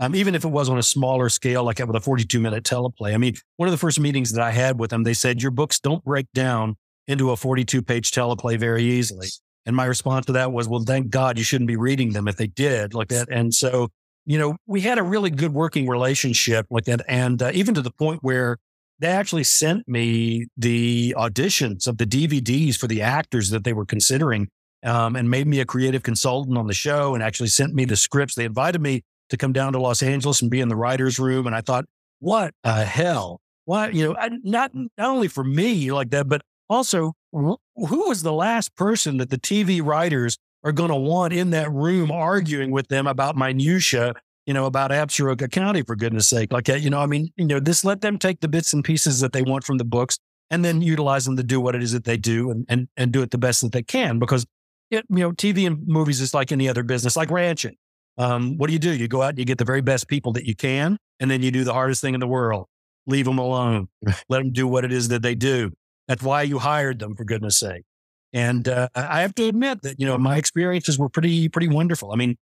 [0.00, 3.14] Um, even if it was on a smaller scale, like with a 42 minute teleplay.
[3.14, 5.50] I mean, one of the first meetings that I had with them, they said, Your
[5.50, 6.76] books don't break down
[7.08, 9.28] into a 42 page teleplay very easily.
[9.66, 12.36] And my response to that was, well, thank God you shouldn't be reading them if
[12.36, 13.28] they did like that.
[13.30, 13.88] And so,
[14.24, 17.02] you know, we had a really good working relationship like that.
[17.08, 18.58] And uh, even to the point where
[18.98, 23.86] they actually sent me the auditions of the DVDs for the actors that they were
[23.86, 24.48] considering
[24.84, 27.96] um, and made me a creative consultant on the show and actually sent me the
[27.96, 28.34] scripts.
[28.34, 31.46] They invited me to come down to Los Angeles and be in the writer's room.
[31.46, 31.84] And I thought,
[32.20, 33.40] what a hell?
[33.66, 38.22] Why, you know, I, not, not only for me like that, but also, who was
[38.22, 42.70] the last person that the TV writers are going to want in that room arguing
[42.70, 44.14] with them about minutia,
[44.46, 46.52] you know, about Absaroka County, for goodness sake.
[46.52, 49.20] Like, you know, I mean, you know, this let them take the bits and pieces
[49.20, 50.18] that they want from the books
[50.50, 53.12] and then utilize them to do what it is that they do and, and, and
[53.12, 54.18] do it the best that they can.
[54.18, 54.46] Because,
[54.90, 57.76] it, you know, TV and movies is like any other business, like ranching.
[58.16, 58.92] Um, what do you do?
[58.92, 61.42] You go out and you get the very best people that you can, and then
[61.42, 62.66] you do the hardest thing in the world
[63.08, 63.88] leave them alone,
[64.28, 65.72] let them do what it is that they do.
[66.08, 67.84] That's why you hired them, for goodness sake.
[68.32, 72.12] And uh, I have to admit that, you know, my experiences were pretty, pretty wonderful.
[72.12, 72.36] I mean,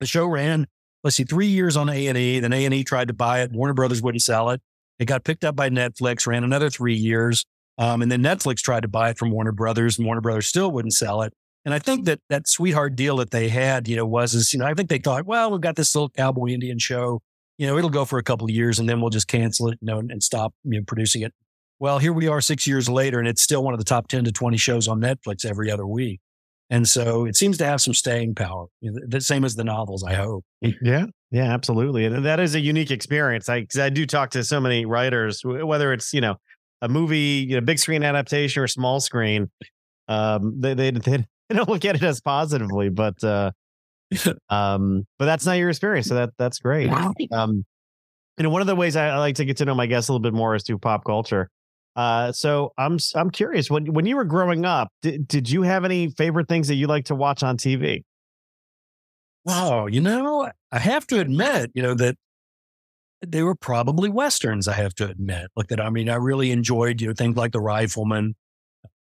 [0.00, 0.66] the show ran,
[1.02, 2.40] let's see, three years on A&E.
[2.40, 3.52] Then A&E tried to buy it.
[3.52, 4.60] Warner Brothers wouldn't sell it.
[4.98, 7.44] It got picked up by Netflix, ran another three years.
[7.78, 10.70] Um, and then Netflix tried to buy it from Warner Brothers and Warner Brothers still
[10.70, 11.32] wouldn't sell it.
[11.64, 14.58] And I think that that sweetheart deal that they had, you know, was, is, you
[14.58, 17.22] know, I think they thought, well, we've got this little cowboy Indian show.
[17.56, 19.78] You know, it'll go for a couple of years and then we'll just cancel it,
[19.80, 21.32] you know, and stop you know, producing it.
[21.84, 24.24] Well, here we are six years later, and it's still one of the top 10
[24.24, 26.18] to 20 shows on Netflix every other week.
[26.70, 29.64] And so it seems to have some staying power, you know, the same as the
[29.64, 30.46] novels, I hope.
[30.62, 31.04] Yeah.
[31.30, 32.06] Yeah, absolutely.
[32.06, 33.50] And that is a unique experience.
[33.50, 36.36] I, cause I do talk to so many writers, whether it's, you know,
[36.80, 39.50] a movie, you know, big screen adaptation or small screen.
[40.08, 43.50] Um, they, they, they don't look at it as positively, but, uh,
[44.48, 46.06] um, but that's not your experience.
[46.06, 46.90] So that, that's great.
[47.30, 47.66] Um,
[48.38, 50.08] you know, one of the ways I, I like to get to know my guests
[50.08, 51.50] a little bit more is through pop culture.
[51.96, 55.84] Uh, so I'm I'm curious when when you were growing up, did, did you have
[55.84, 58.02] any favorite things that you like to watch on TV?
[59.44, 62.16] Wow, you know, I have to admit, you know that
[63.26, 64.68] they were probably westerns.
[64.68, 65.80] I have to admit, like that.
[65.80, 68.34] I mean, I really enjoyed you know things like The Rifleman,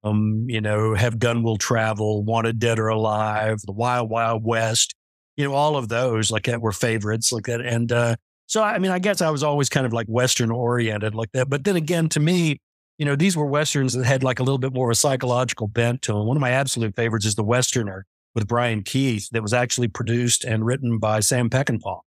[0.05, 4.95] um, you know, Have Gun Will Travel, Wanted Dead or Alive, The Wild Wild West,
[5.37, 7.61] you know, all of those like that were favorites like that.
[7.61, 11.15] And uh, so, I mean, I guess I was always kind of like Western oriented
[11.15, 11.49] like that.
[11.49, 12.61] But then again, to me,
[12.99, 15.69] you know, these were westerns that had like a little bit more of a psychological
[15.69, 16.27] bent to them.
[16.27, 20.45] One of my absolute favorites is The Westerner with Brian Keith that was actually produced
[20.45, 22.01] and written by Sam Peckinpah.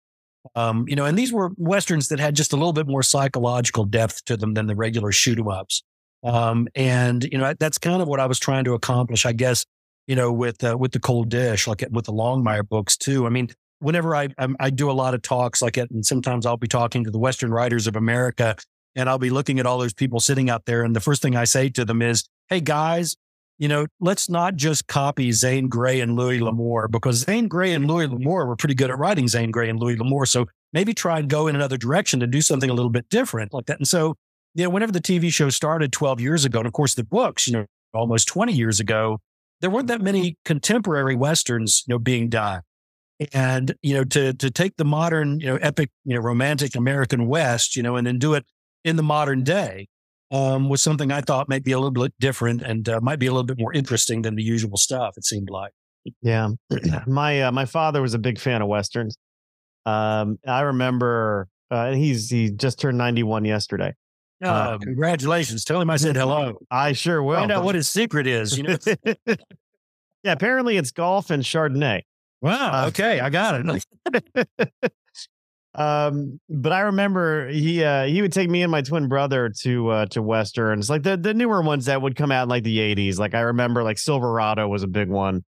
[0.55, 3.85] Um, you know, and these were westerns that had just a little bit more psychological
[3.85, 5.83] depth to them than the regular shoot 'em ups.
[6.23, 9.65] Um, and you know, that's kind of what I was trying to accomplish, I guess.
[10.07, 13.25] You know, with uh, with the cold dish, like with the Longmire books too.
[13.25, 16.45] I mean, whenever I I, I do a lot of talks like it, and sometimes
[16.45, 18.55] I'll be talking to the Western writers of America,
[18.97, 20.83] and I'll be looking at all those people sitting out there.
[20.83, 23.15] And the first thing I say to them is, Hey guys,
[23.59, 27.87] you know, let's not just copy Zane Grey and Louis L'Amour because Zane Grey and
[27.87, 30.25] Louis L'Amour were pretty good at writing Zane Grey and Louis L'Amour.
[30.25, 33.53] So maybe try and go in another direction to do something a little bit different
[33.53, 33.77] like that.
[33.77, 34.15] And so,
[34.55, 37.47] you know, whenever the TV show started 12 years ago, and of course the books,
[37.47, 39.19] you know, almost 20 years ago,
[39.61, 42.61] there weren't that many contemporary Westerns, you know, being done.
[43.33, 47.27] And, you know, to, to take the modern, you know, epic, you know, romantic American
[47.27, 48.45] West, you know, and then do it
[48.87, 49.87] in the modern day
[50.31, 53.27] um, was something I thought might be a little bit different and uh, might be
[53.27, 55.15] a little bit more interesting than the usual stuff.
[55.17, 55.71] It seemed like.
[56.21, 56.49] Yeah,
[57.07, 59.17] my uh, my father was a big fan of westerns.
[59.85, 63.93] Um, I remember uh, he's he just turned ninety one yesterday.
[64.41, 65.65] Oh, congratulations!
[65.65, 66.59] Tell him I said hello.
[66.71, 67.35] I sure will.
[67.35, 68.57] Find out what his secret is.
[68.57, 68.77] You know.
[69.25, 72.03] yeah, apparently it's golf and Chardonnay.
[72.41, 72.83] Wow.
[72.83, 73.85] Uh, okay, I got it.
[75.77, 79.89] Um, but I remember he uh he would take me and my twin brother to
[79.89, 82.79] uh to westerns, like the the newer ones that would come out in like the
[82.79, 83.19] 80s.
[83.19, 85.43] Like I remember like Silverado was a big one.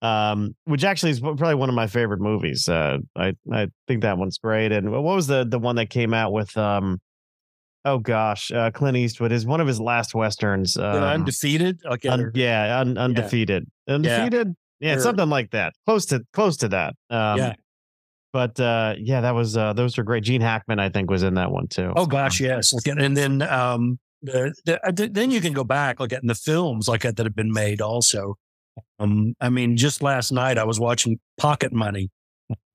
[0.00, 2.66] Um, which actually is probably one of my favorite movies.
[2.68, 4.72] Uh I I think that one's great.
[4.72, 6.98] And what was the the one that came out with um
[7.84, 10.78] oh gosh, uh Clint Eastwood is one of his last westerns.
[10.78, 11.80] Um, undefeated?
[11.84, 12.08] Okay.
[12.08, 13.66] Un, yeah, un, undefeated.
[13.86, 13.94] Yeah.
[13.94, 14.54] Undefeated?
[14.80, 15.02] Yeah, sure.
[15.02, 15.74] something like that.
[15.86, 16.94] Close to close to that.
[17.10, 17.54] Um yeah
[18.34, 20.24] but uh, yeah, that was uh, those are great.
[20.24, 21.92] Gene Hackman, I think, was in that one too.
[21.94, 22.74] Oh gosh, yes.
[22.84, 26.88] And then um, the, the, then you can go back look at in the films
[26.88, 28.34] like that that have been made also.
[28.98, 32.10] Um, I mean, just last night I was watching Pocket Money,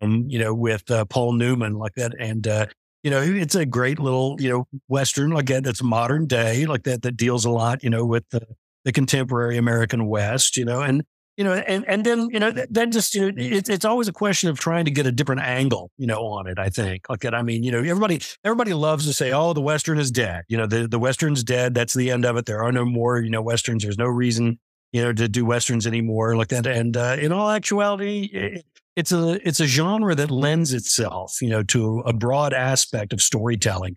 [0.02, 2.68] um, you know, with uh, Paul Newman like that, and uh,
[3.04, 5.66] you know, it's a great little you know western like that.
[5.66, 8.48] That's modern day like that that deals a lot you know with the
[8.86, 11.04] the contemporary American West, you know, and
[11.40, 14.12] you know, and, and then, you know, then just, you know, it's, it's always a
[14.12, 17.08] question of trying to get a different angle, you know, on it, I think.
[17.08, 17.34] Like that.
[17.34, 20.44] I mean, you know, everybody, everybody loves to say, oh, the Western is dead.
[20.50, 21.74] You know, the, the Western's dead.
[21.74, 22.46] That's the end of it.
[22.46, 23.84] There are no more, you know, Westerns.
[23.84, 24.60] There's no reason,
[24.92, 26.68] you know, to do Westerns anymore like that.
[26.68, 28.66] And, uh, in all actuality, it,
[28.98, 33.22] it's a, it's a genre that lends itself, you know, to a broad aspect of
[33.22, 33.96] storytelling.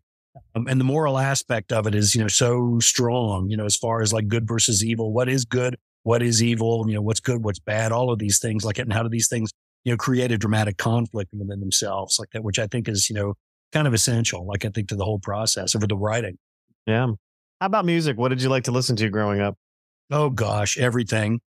[0.54, 3.76] Um, and the moral aspect of it is, you know, so strong, you know, as
[3.76, 7.20] far as like good versus evil, what is good, what is evil, you know, what's
[7.20, 8.82] good, what's bad, all of these things like it.
[8.82, 9.50] And how do these things,
[9.84, 13.14] you know, create a dramatic conflict within themselves like that, which I think is, you
[13.14, 13.34] know,
[13.72, 16.38] kind of essential, like I think to the whole process of the writing.
[16.86, 17.08] Yeah.
[17.60, 18.18] How about music?
[18.18, 19.56] What did you like to listen to growing up?
[20.10, 21.40] Oh gosh, everything.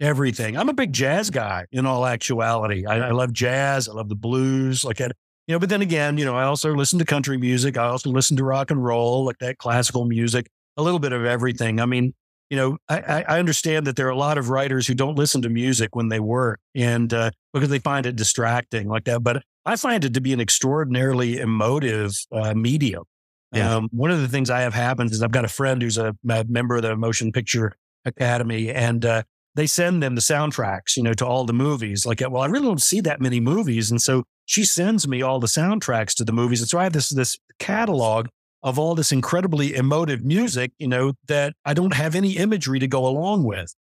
[0.00, 0.56] everything.
[0.56, 2.86] I'm a big jazz guy in all actuality.
[2.86, 3.88] I, I love jazz.
[3.88, 5.00] I love the blues, like.
[5.48, 7.78] You know, but then again, you know, I also listen to country music.
[7.78, 11.24] I also listen to rock and roll, like that classical music, a little bit of
[11.24, 11.78] everything.
[11.78, 12.14] I mean,
[12.50, 15.42] you know, I, I understand that there are a lot of writers who don't listen
[15.42, 19.22] to music when they work and uh, because they find it distracting like that.
[19.22, 23.04] But I find it to be an extraordinarily emotive uh, medium.
[23.52, 23.76] Yeah.
[23.76, 26.16] Um, one of the things I have happened is I've got a friend who's a,
[26.28, 29.22] a member of the Motion Picture Academy, and uh,
[29.54, 32.04] they send them the soundtracks, you know, to all the movies.
[32.06, 35.40] Like, well, I really don't see that many movies, and so she sends me all
[35.40, 38.28] the soundtracks to the movies, and so I have this this catalog
[38.62, 42.88] of all this incredibly emotive music, you know, that I don't have any imagery to
[42.88, 43.74] go along with.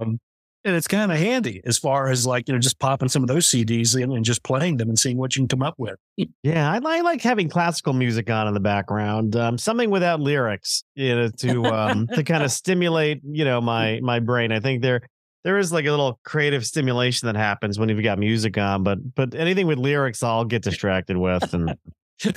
[0.00, 0.18] Um,
[0.64, 3.28] and it's kind of handy as far as like, you know, just popping some of
[3.28, 5.96] those CDs in and just playing them and seeing what you can come up with.
[6.44, 10.84] Yeah, I, I like having classical music on in the background, um, something without lyrics,
[10.94, 14.52] you know, to um, to kind of stimulate, you know, my my brain.
[14.52, 15.02] I think there
[15.42, 18.98] there is like a little creative stimulation that happens when you've got music on, but
[19.16, 21.52] but anything with lyrics, I'll get distracted with.
[21.54, 21.76] And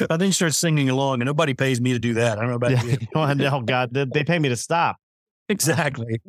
[0.09, 2.37] I then start singing along, and nobody pays me to do that.
[2.37, 2.97] I don't know about yeah, you.
[3.15, 4.97] oh, God, they, they pay me to stop.
[5.47, 6.19] Exactly.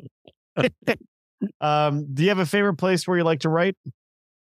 [1.62, 3.74] um, do you have a favorite place where you like to write?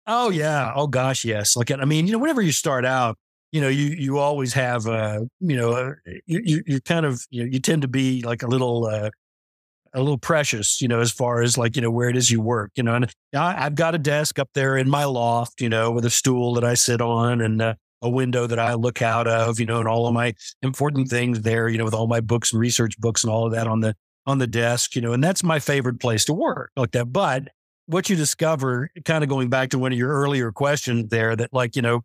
[0.08, 0.72] Oh yeah.
[0.74, 1.54] Oh gosh, yes.
[1.54, 3.16] Like I mean, you know, whenever you start out,
[3.52, 5.92] you know, you you always have, uh, you know, uh,
[6.26, 9.10] you, you you kind of you, know, you tend to be like a little uh,
[9.94, 12.40] a little precious, you know, as far as like, you know, where it is you
[12.40, 15.68] work, you know, and I, have got a desk up there in my loft, you
[15.68, 19.02] know, with a stool that I sit on and uh, a window that I look
[19.02, 22.06] out of, you know, and all of my important things there, you know, with all
[22.06, 23.94] my books and research books and all of that on the
[24.26, 27.12] on the desk, you know, and that's my favorite place to work like that.
[27.12, 27.48] But
[27.86, 31.52] what you discover, kind of going back to one of your earlier questions there, that
[31.52, 32.02] like, you know,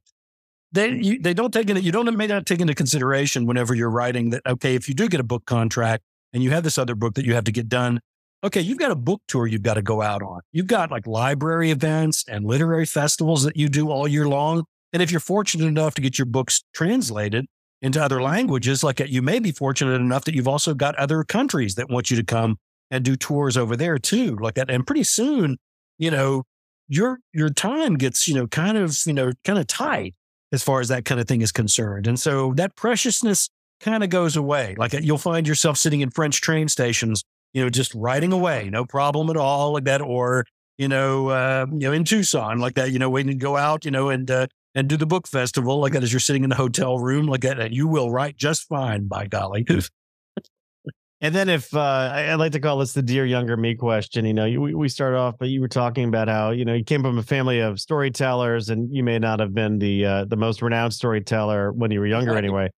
[0.71, 3.89] they you, they don't take into you don't may not take into consideration whenever you're
[3.89, 6.95] writing that okay, if you do get a book contract and you have this other
[6.95, 7.99] book that you have to get done,
[8.43, 10.41] okay, you've got a book tour you've got to go out on.
[10.51, 14.63] You've got like library events and literary festivals that you do all year long.
[14.93, 17.45] And if you're fortunate enough to get your books translated
[17.81, 21.75] into other languages, like you may be fortunate enough that you've also got other countries
[21.75, 22.57] that want you to come
[22.91, 24.69] and do tours over there too, like that.
[24.69, 25.57] And pretty soon,
[25.97, 26.43] you know,
[26.87, 30.13] your your time gets, you know, kind of, you know, kind of tight
[30.51, 32.05] as far as that kind of thing is concerned.
[32.05, 33.49] And so that preciousness
[33.79, 34.75] kind of goes away.
[34.77, 37.23] Like you'll find yourself sitting in French train stations,
[37.53, 40.45] you know, just writing away, no problem at all, like that, or
[40.77, 43.85] you know, uh, you know, in Tucson, like that, you know, waiting to go out,
[43.85, 46.49] you know, and uh, and do the book festival like that as you're sitting in
[46.49, 49.65] the hotel room like that, and you will write just fine, by golly.
[51.21, 51.79] and then if uh,
[52.13, 55.15] I, like to call this the dear younger me question, you know, you, we start
[55.15, 57.79] off, but you were talking about how you know you came from a family of
[57.79, 61.99] storytellers, and you may not have been the uh, the most renowned storyteller when you
[61.99, 62.69] were younger, anyway.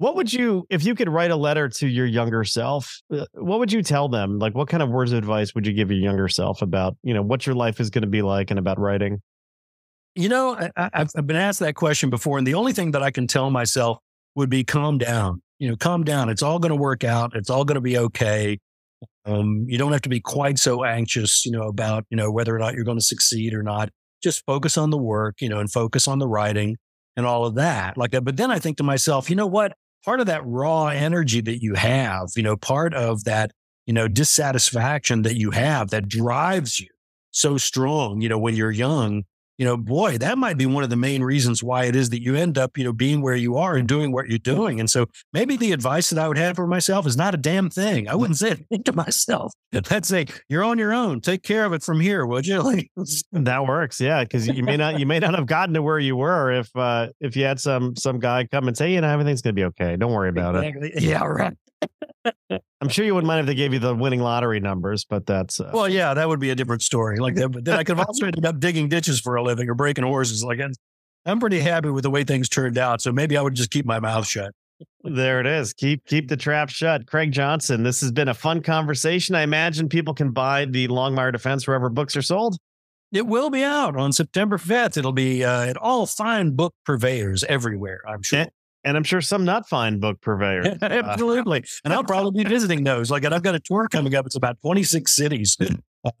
[0.00, 3.58] What would you, if you could write a letter to your younger self, uh, what
[3.58, 4.38] would you tell them?
[4.38, 7.12] Like, what kind of words of advice would you give your younger self about, you
[7.12, 9.20] know, what your life is going to be like and about writing?
[10.18, 13.12] You know, I, have been asked that question before, and the only thing that I
[13.12, 13.98] can tell myself
[14.34, 15.40] would be calm down.
[15.60, 16.28] You know, calm down.
[16.28, 17.36] It's all going to work out.
[17.36, 18.58] It's all going to be okay.
[19.24, 22.52] Um, you don't have to be quite so anxious, you know, about you know whether
[22.52, 23.90] or not you're going to succeed or not.
[24.20, 26.78] Just focus on the work, you know, and focus on the writing
[27.16, 27.96] and all of that.
[27.96, 29.74] Like, but then I think to myself, you know what?
[30.04, 33.52] Part of that raw energy that you have, you know, part of that,
[33.86, 36.88] you know, dissatisfaction that you have that drives you
[37.30, 39.22] so strong, you know, when you're young,
[39.58, 42.22] you know, boy, that might be one of the main reasons why it is that
[42.22, 44.78] you end up, you know, being where you are and doing what you're doing.
[44.78, 47.68] And so maybe the advice that I would have for myself is not a damn
[47.68, 48.08] thing.
[48.08, 49.52] I wouldn't say it to myself.
[49.74, 51.20] I'd say, you're on your own.
[51.20, 52.58] Take care of it from here, would you?
[52.68, 52.90] Like
[53.32, 53.98] that works.
[53.98, 54.22] Yeah.
[54.26, 57.08] Cause you may not, you may not have gotten to where you were if, uh,
[57.18, 59.64] if you had some, some guy come and say, you know, everything's going to be
[59.64, 59.96] okay.
[59.96, 60.90] Don't worry about exactly.
[60.90, 61.02] it.
[61.08, 61.24] Yeah.
[61.24, 61.54] Right.
[62.80, 65.60] I'm sure you wouldn't mind if they gave you the winning lottery numbers, but that's
[65.60, 67.18] uh, well, yeah, that would be a different story.
[67.18, 69.68] Like that, but then I could have also ended up digging ditches for a living
[69.68, 70.44] or breaking horses.
[70.44, 70.60] Like
[71.26, 73.86] I'm pretty happy with the way things turned out, so maybe I would just keep
[73.86, 74.52] my mouth shut.
[75.02, 75.72] There it is.
[75.72, 77.06] Keep keep the trap shut.
[77.06, 79.34] Craig Johnson, this has been a fun conversation.
[79.34, 82.56] I imagine people can buy the Longmire Defense wherever books are sold.
[83.10, 84.98] It will be out on September 5th.
[84.98, 88.46] It'll be uh, at all fine book purveyors everywhere, I'm sure.
[88.88, 90.66] And, and I'm sure some not fine book purveyors.
[90.82, 91.64] Absolutely.
[91.84, 93.10] and I'll probably be visiting those.
[93.10, 94.26] Like, I've got a tour coming up.
[94.26, 95.56] It's about 26 cities.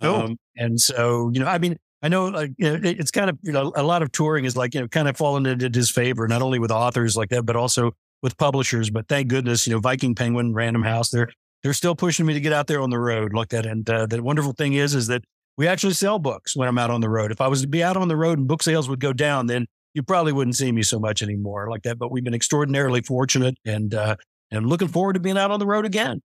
[0.02, 0.22] Oh.
[0.22, 3.38] Um, and so, you know, I mean, I know like you know, it's kind of,
[3.42, 6.28] you know, a lot of touring is like, you know, kind of fallen into disfavor,
[6.28, 7.92] not only with authors like that, but also
[8.22, 8.90] with publishers.
[8.90, 11.30] But thank goodness, you know, Viking Penguin, Random House, they're,
[11.62, 13.66] they're still pushing me to get out there on the road like that.
[13.66, 15.22] And uh, the wonderful thing is, is that
[15.56, 17.32] we actually sell books when I'm out on the road.
[17.32, 19.46] If I was to be out on the road and book sales would go down,
[19.46, 21.98] then you probably wouldn't see me so much anymore like that.
[21.98, 24.16] But we've been extraordinarily fortunate and, uh,
[24.50, 26.22] and looking forward to being out on the road again.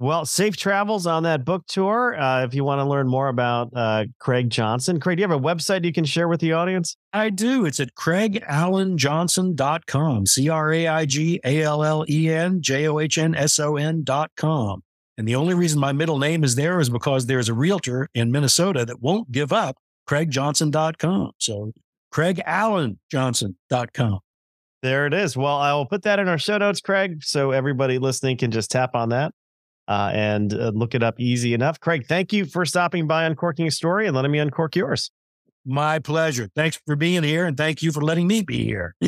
[0.00, 2.18] Well, safe travels on that book tour.
[2.18, 5.38] Uh, if you want to learn more about uh, Craig Johnson, Craig, do you have
[5.38, 6.96] a website you can share with the audience?
[7.12, 7.66] I do.
[7.66, 12.98] It's at craigallenjohnson.com, C R A I G A L L E N J O
[12.98, 14.82] H N S O N.com.
[15.18, 18.32] And the only reason my middle name is there is because there's a realtor in
[18.32, 19.76] Minnesota that won't give up
[20.08, 21.32] craigjohnson.com.
[21.36, 21.72] So
[22.12, 24.20] craigallenjohnson.com.
[24.82, 25.36] There it is.
[25.36, 28.70] Well, I will put that in our show notes, Craig, so everybody listening can just
[28.70, 29.32] tap on that
[29.88, 31.78] uh, and uh, look it up easy enough.
[31.80, 35.10] Craig, thank you for stopping by Uncorking a Story and letting me uncork yours.
[35.66, 36.48] My pleasure.
[36.56, 38.94] Thanks for being here, and thank you for letting me be here.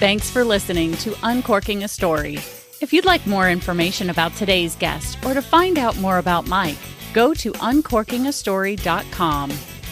[0.00, 2.34] Thanks for listening to Uncorking a Story.
[2.82, 6.76] If you'd like more information about today's guest or to find out more about Mike,
[7.14, 9.50] go to uncorkingastory.com.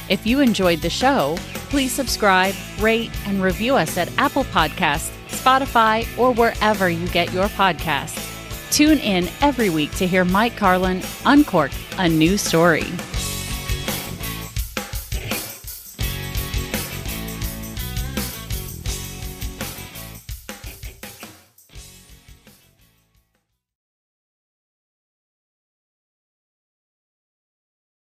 [0.08, 1.36] If you enjoyed the show,
[1.70, 7.46] please subscribe, rate, and review us at Apple Podcasts, Spotify, or wherever you get your
[7.46, 8.28] podcasts.
[8.70, 12.84] Tune in every week to hear Mike Carlin uncork a new story.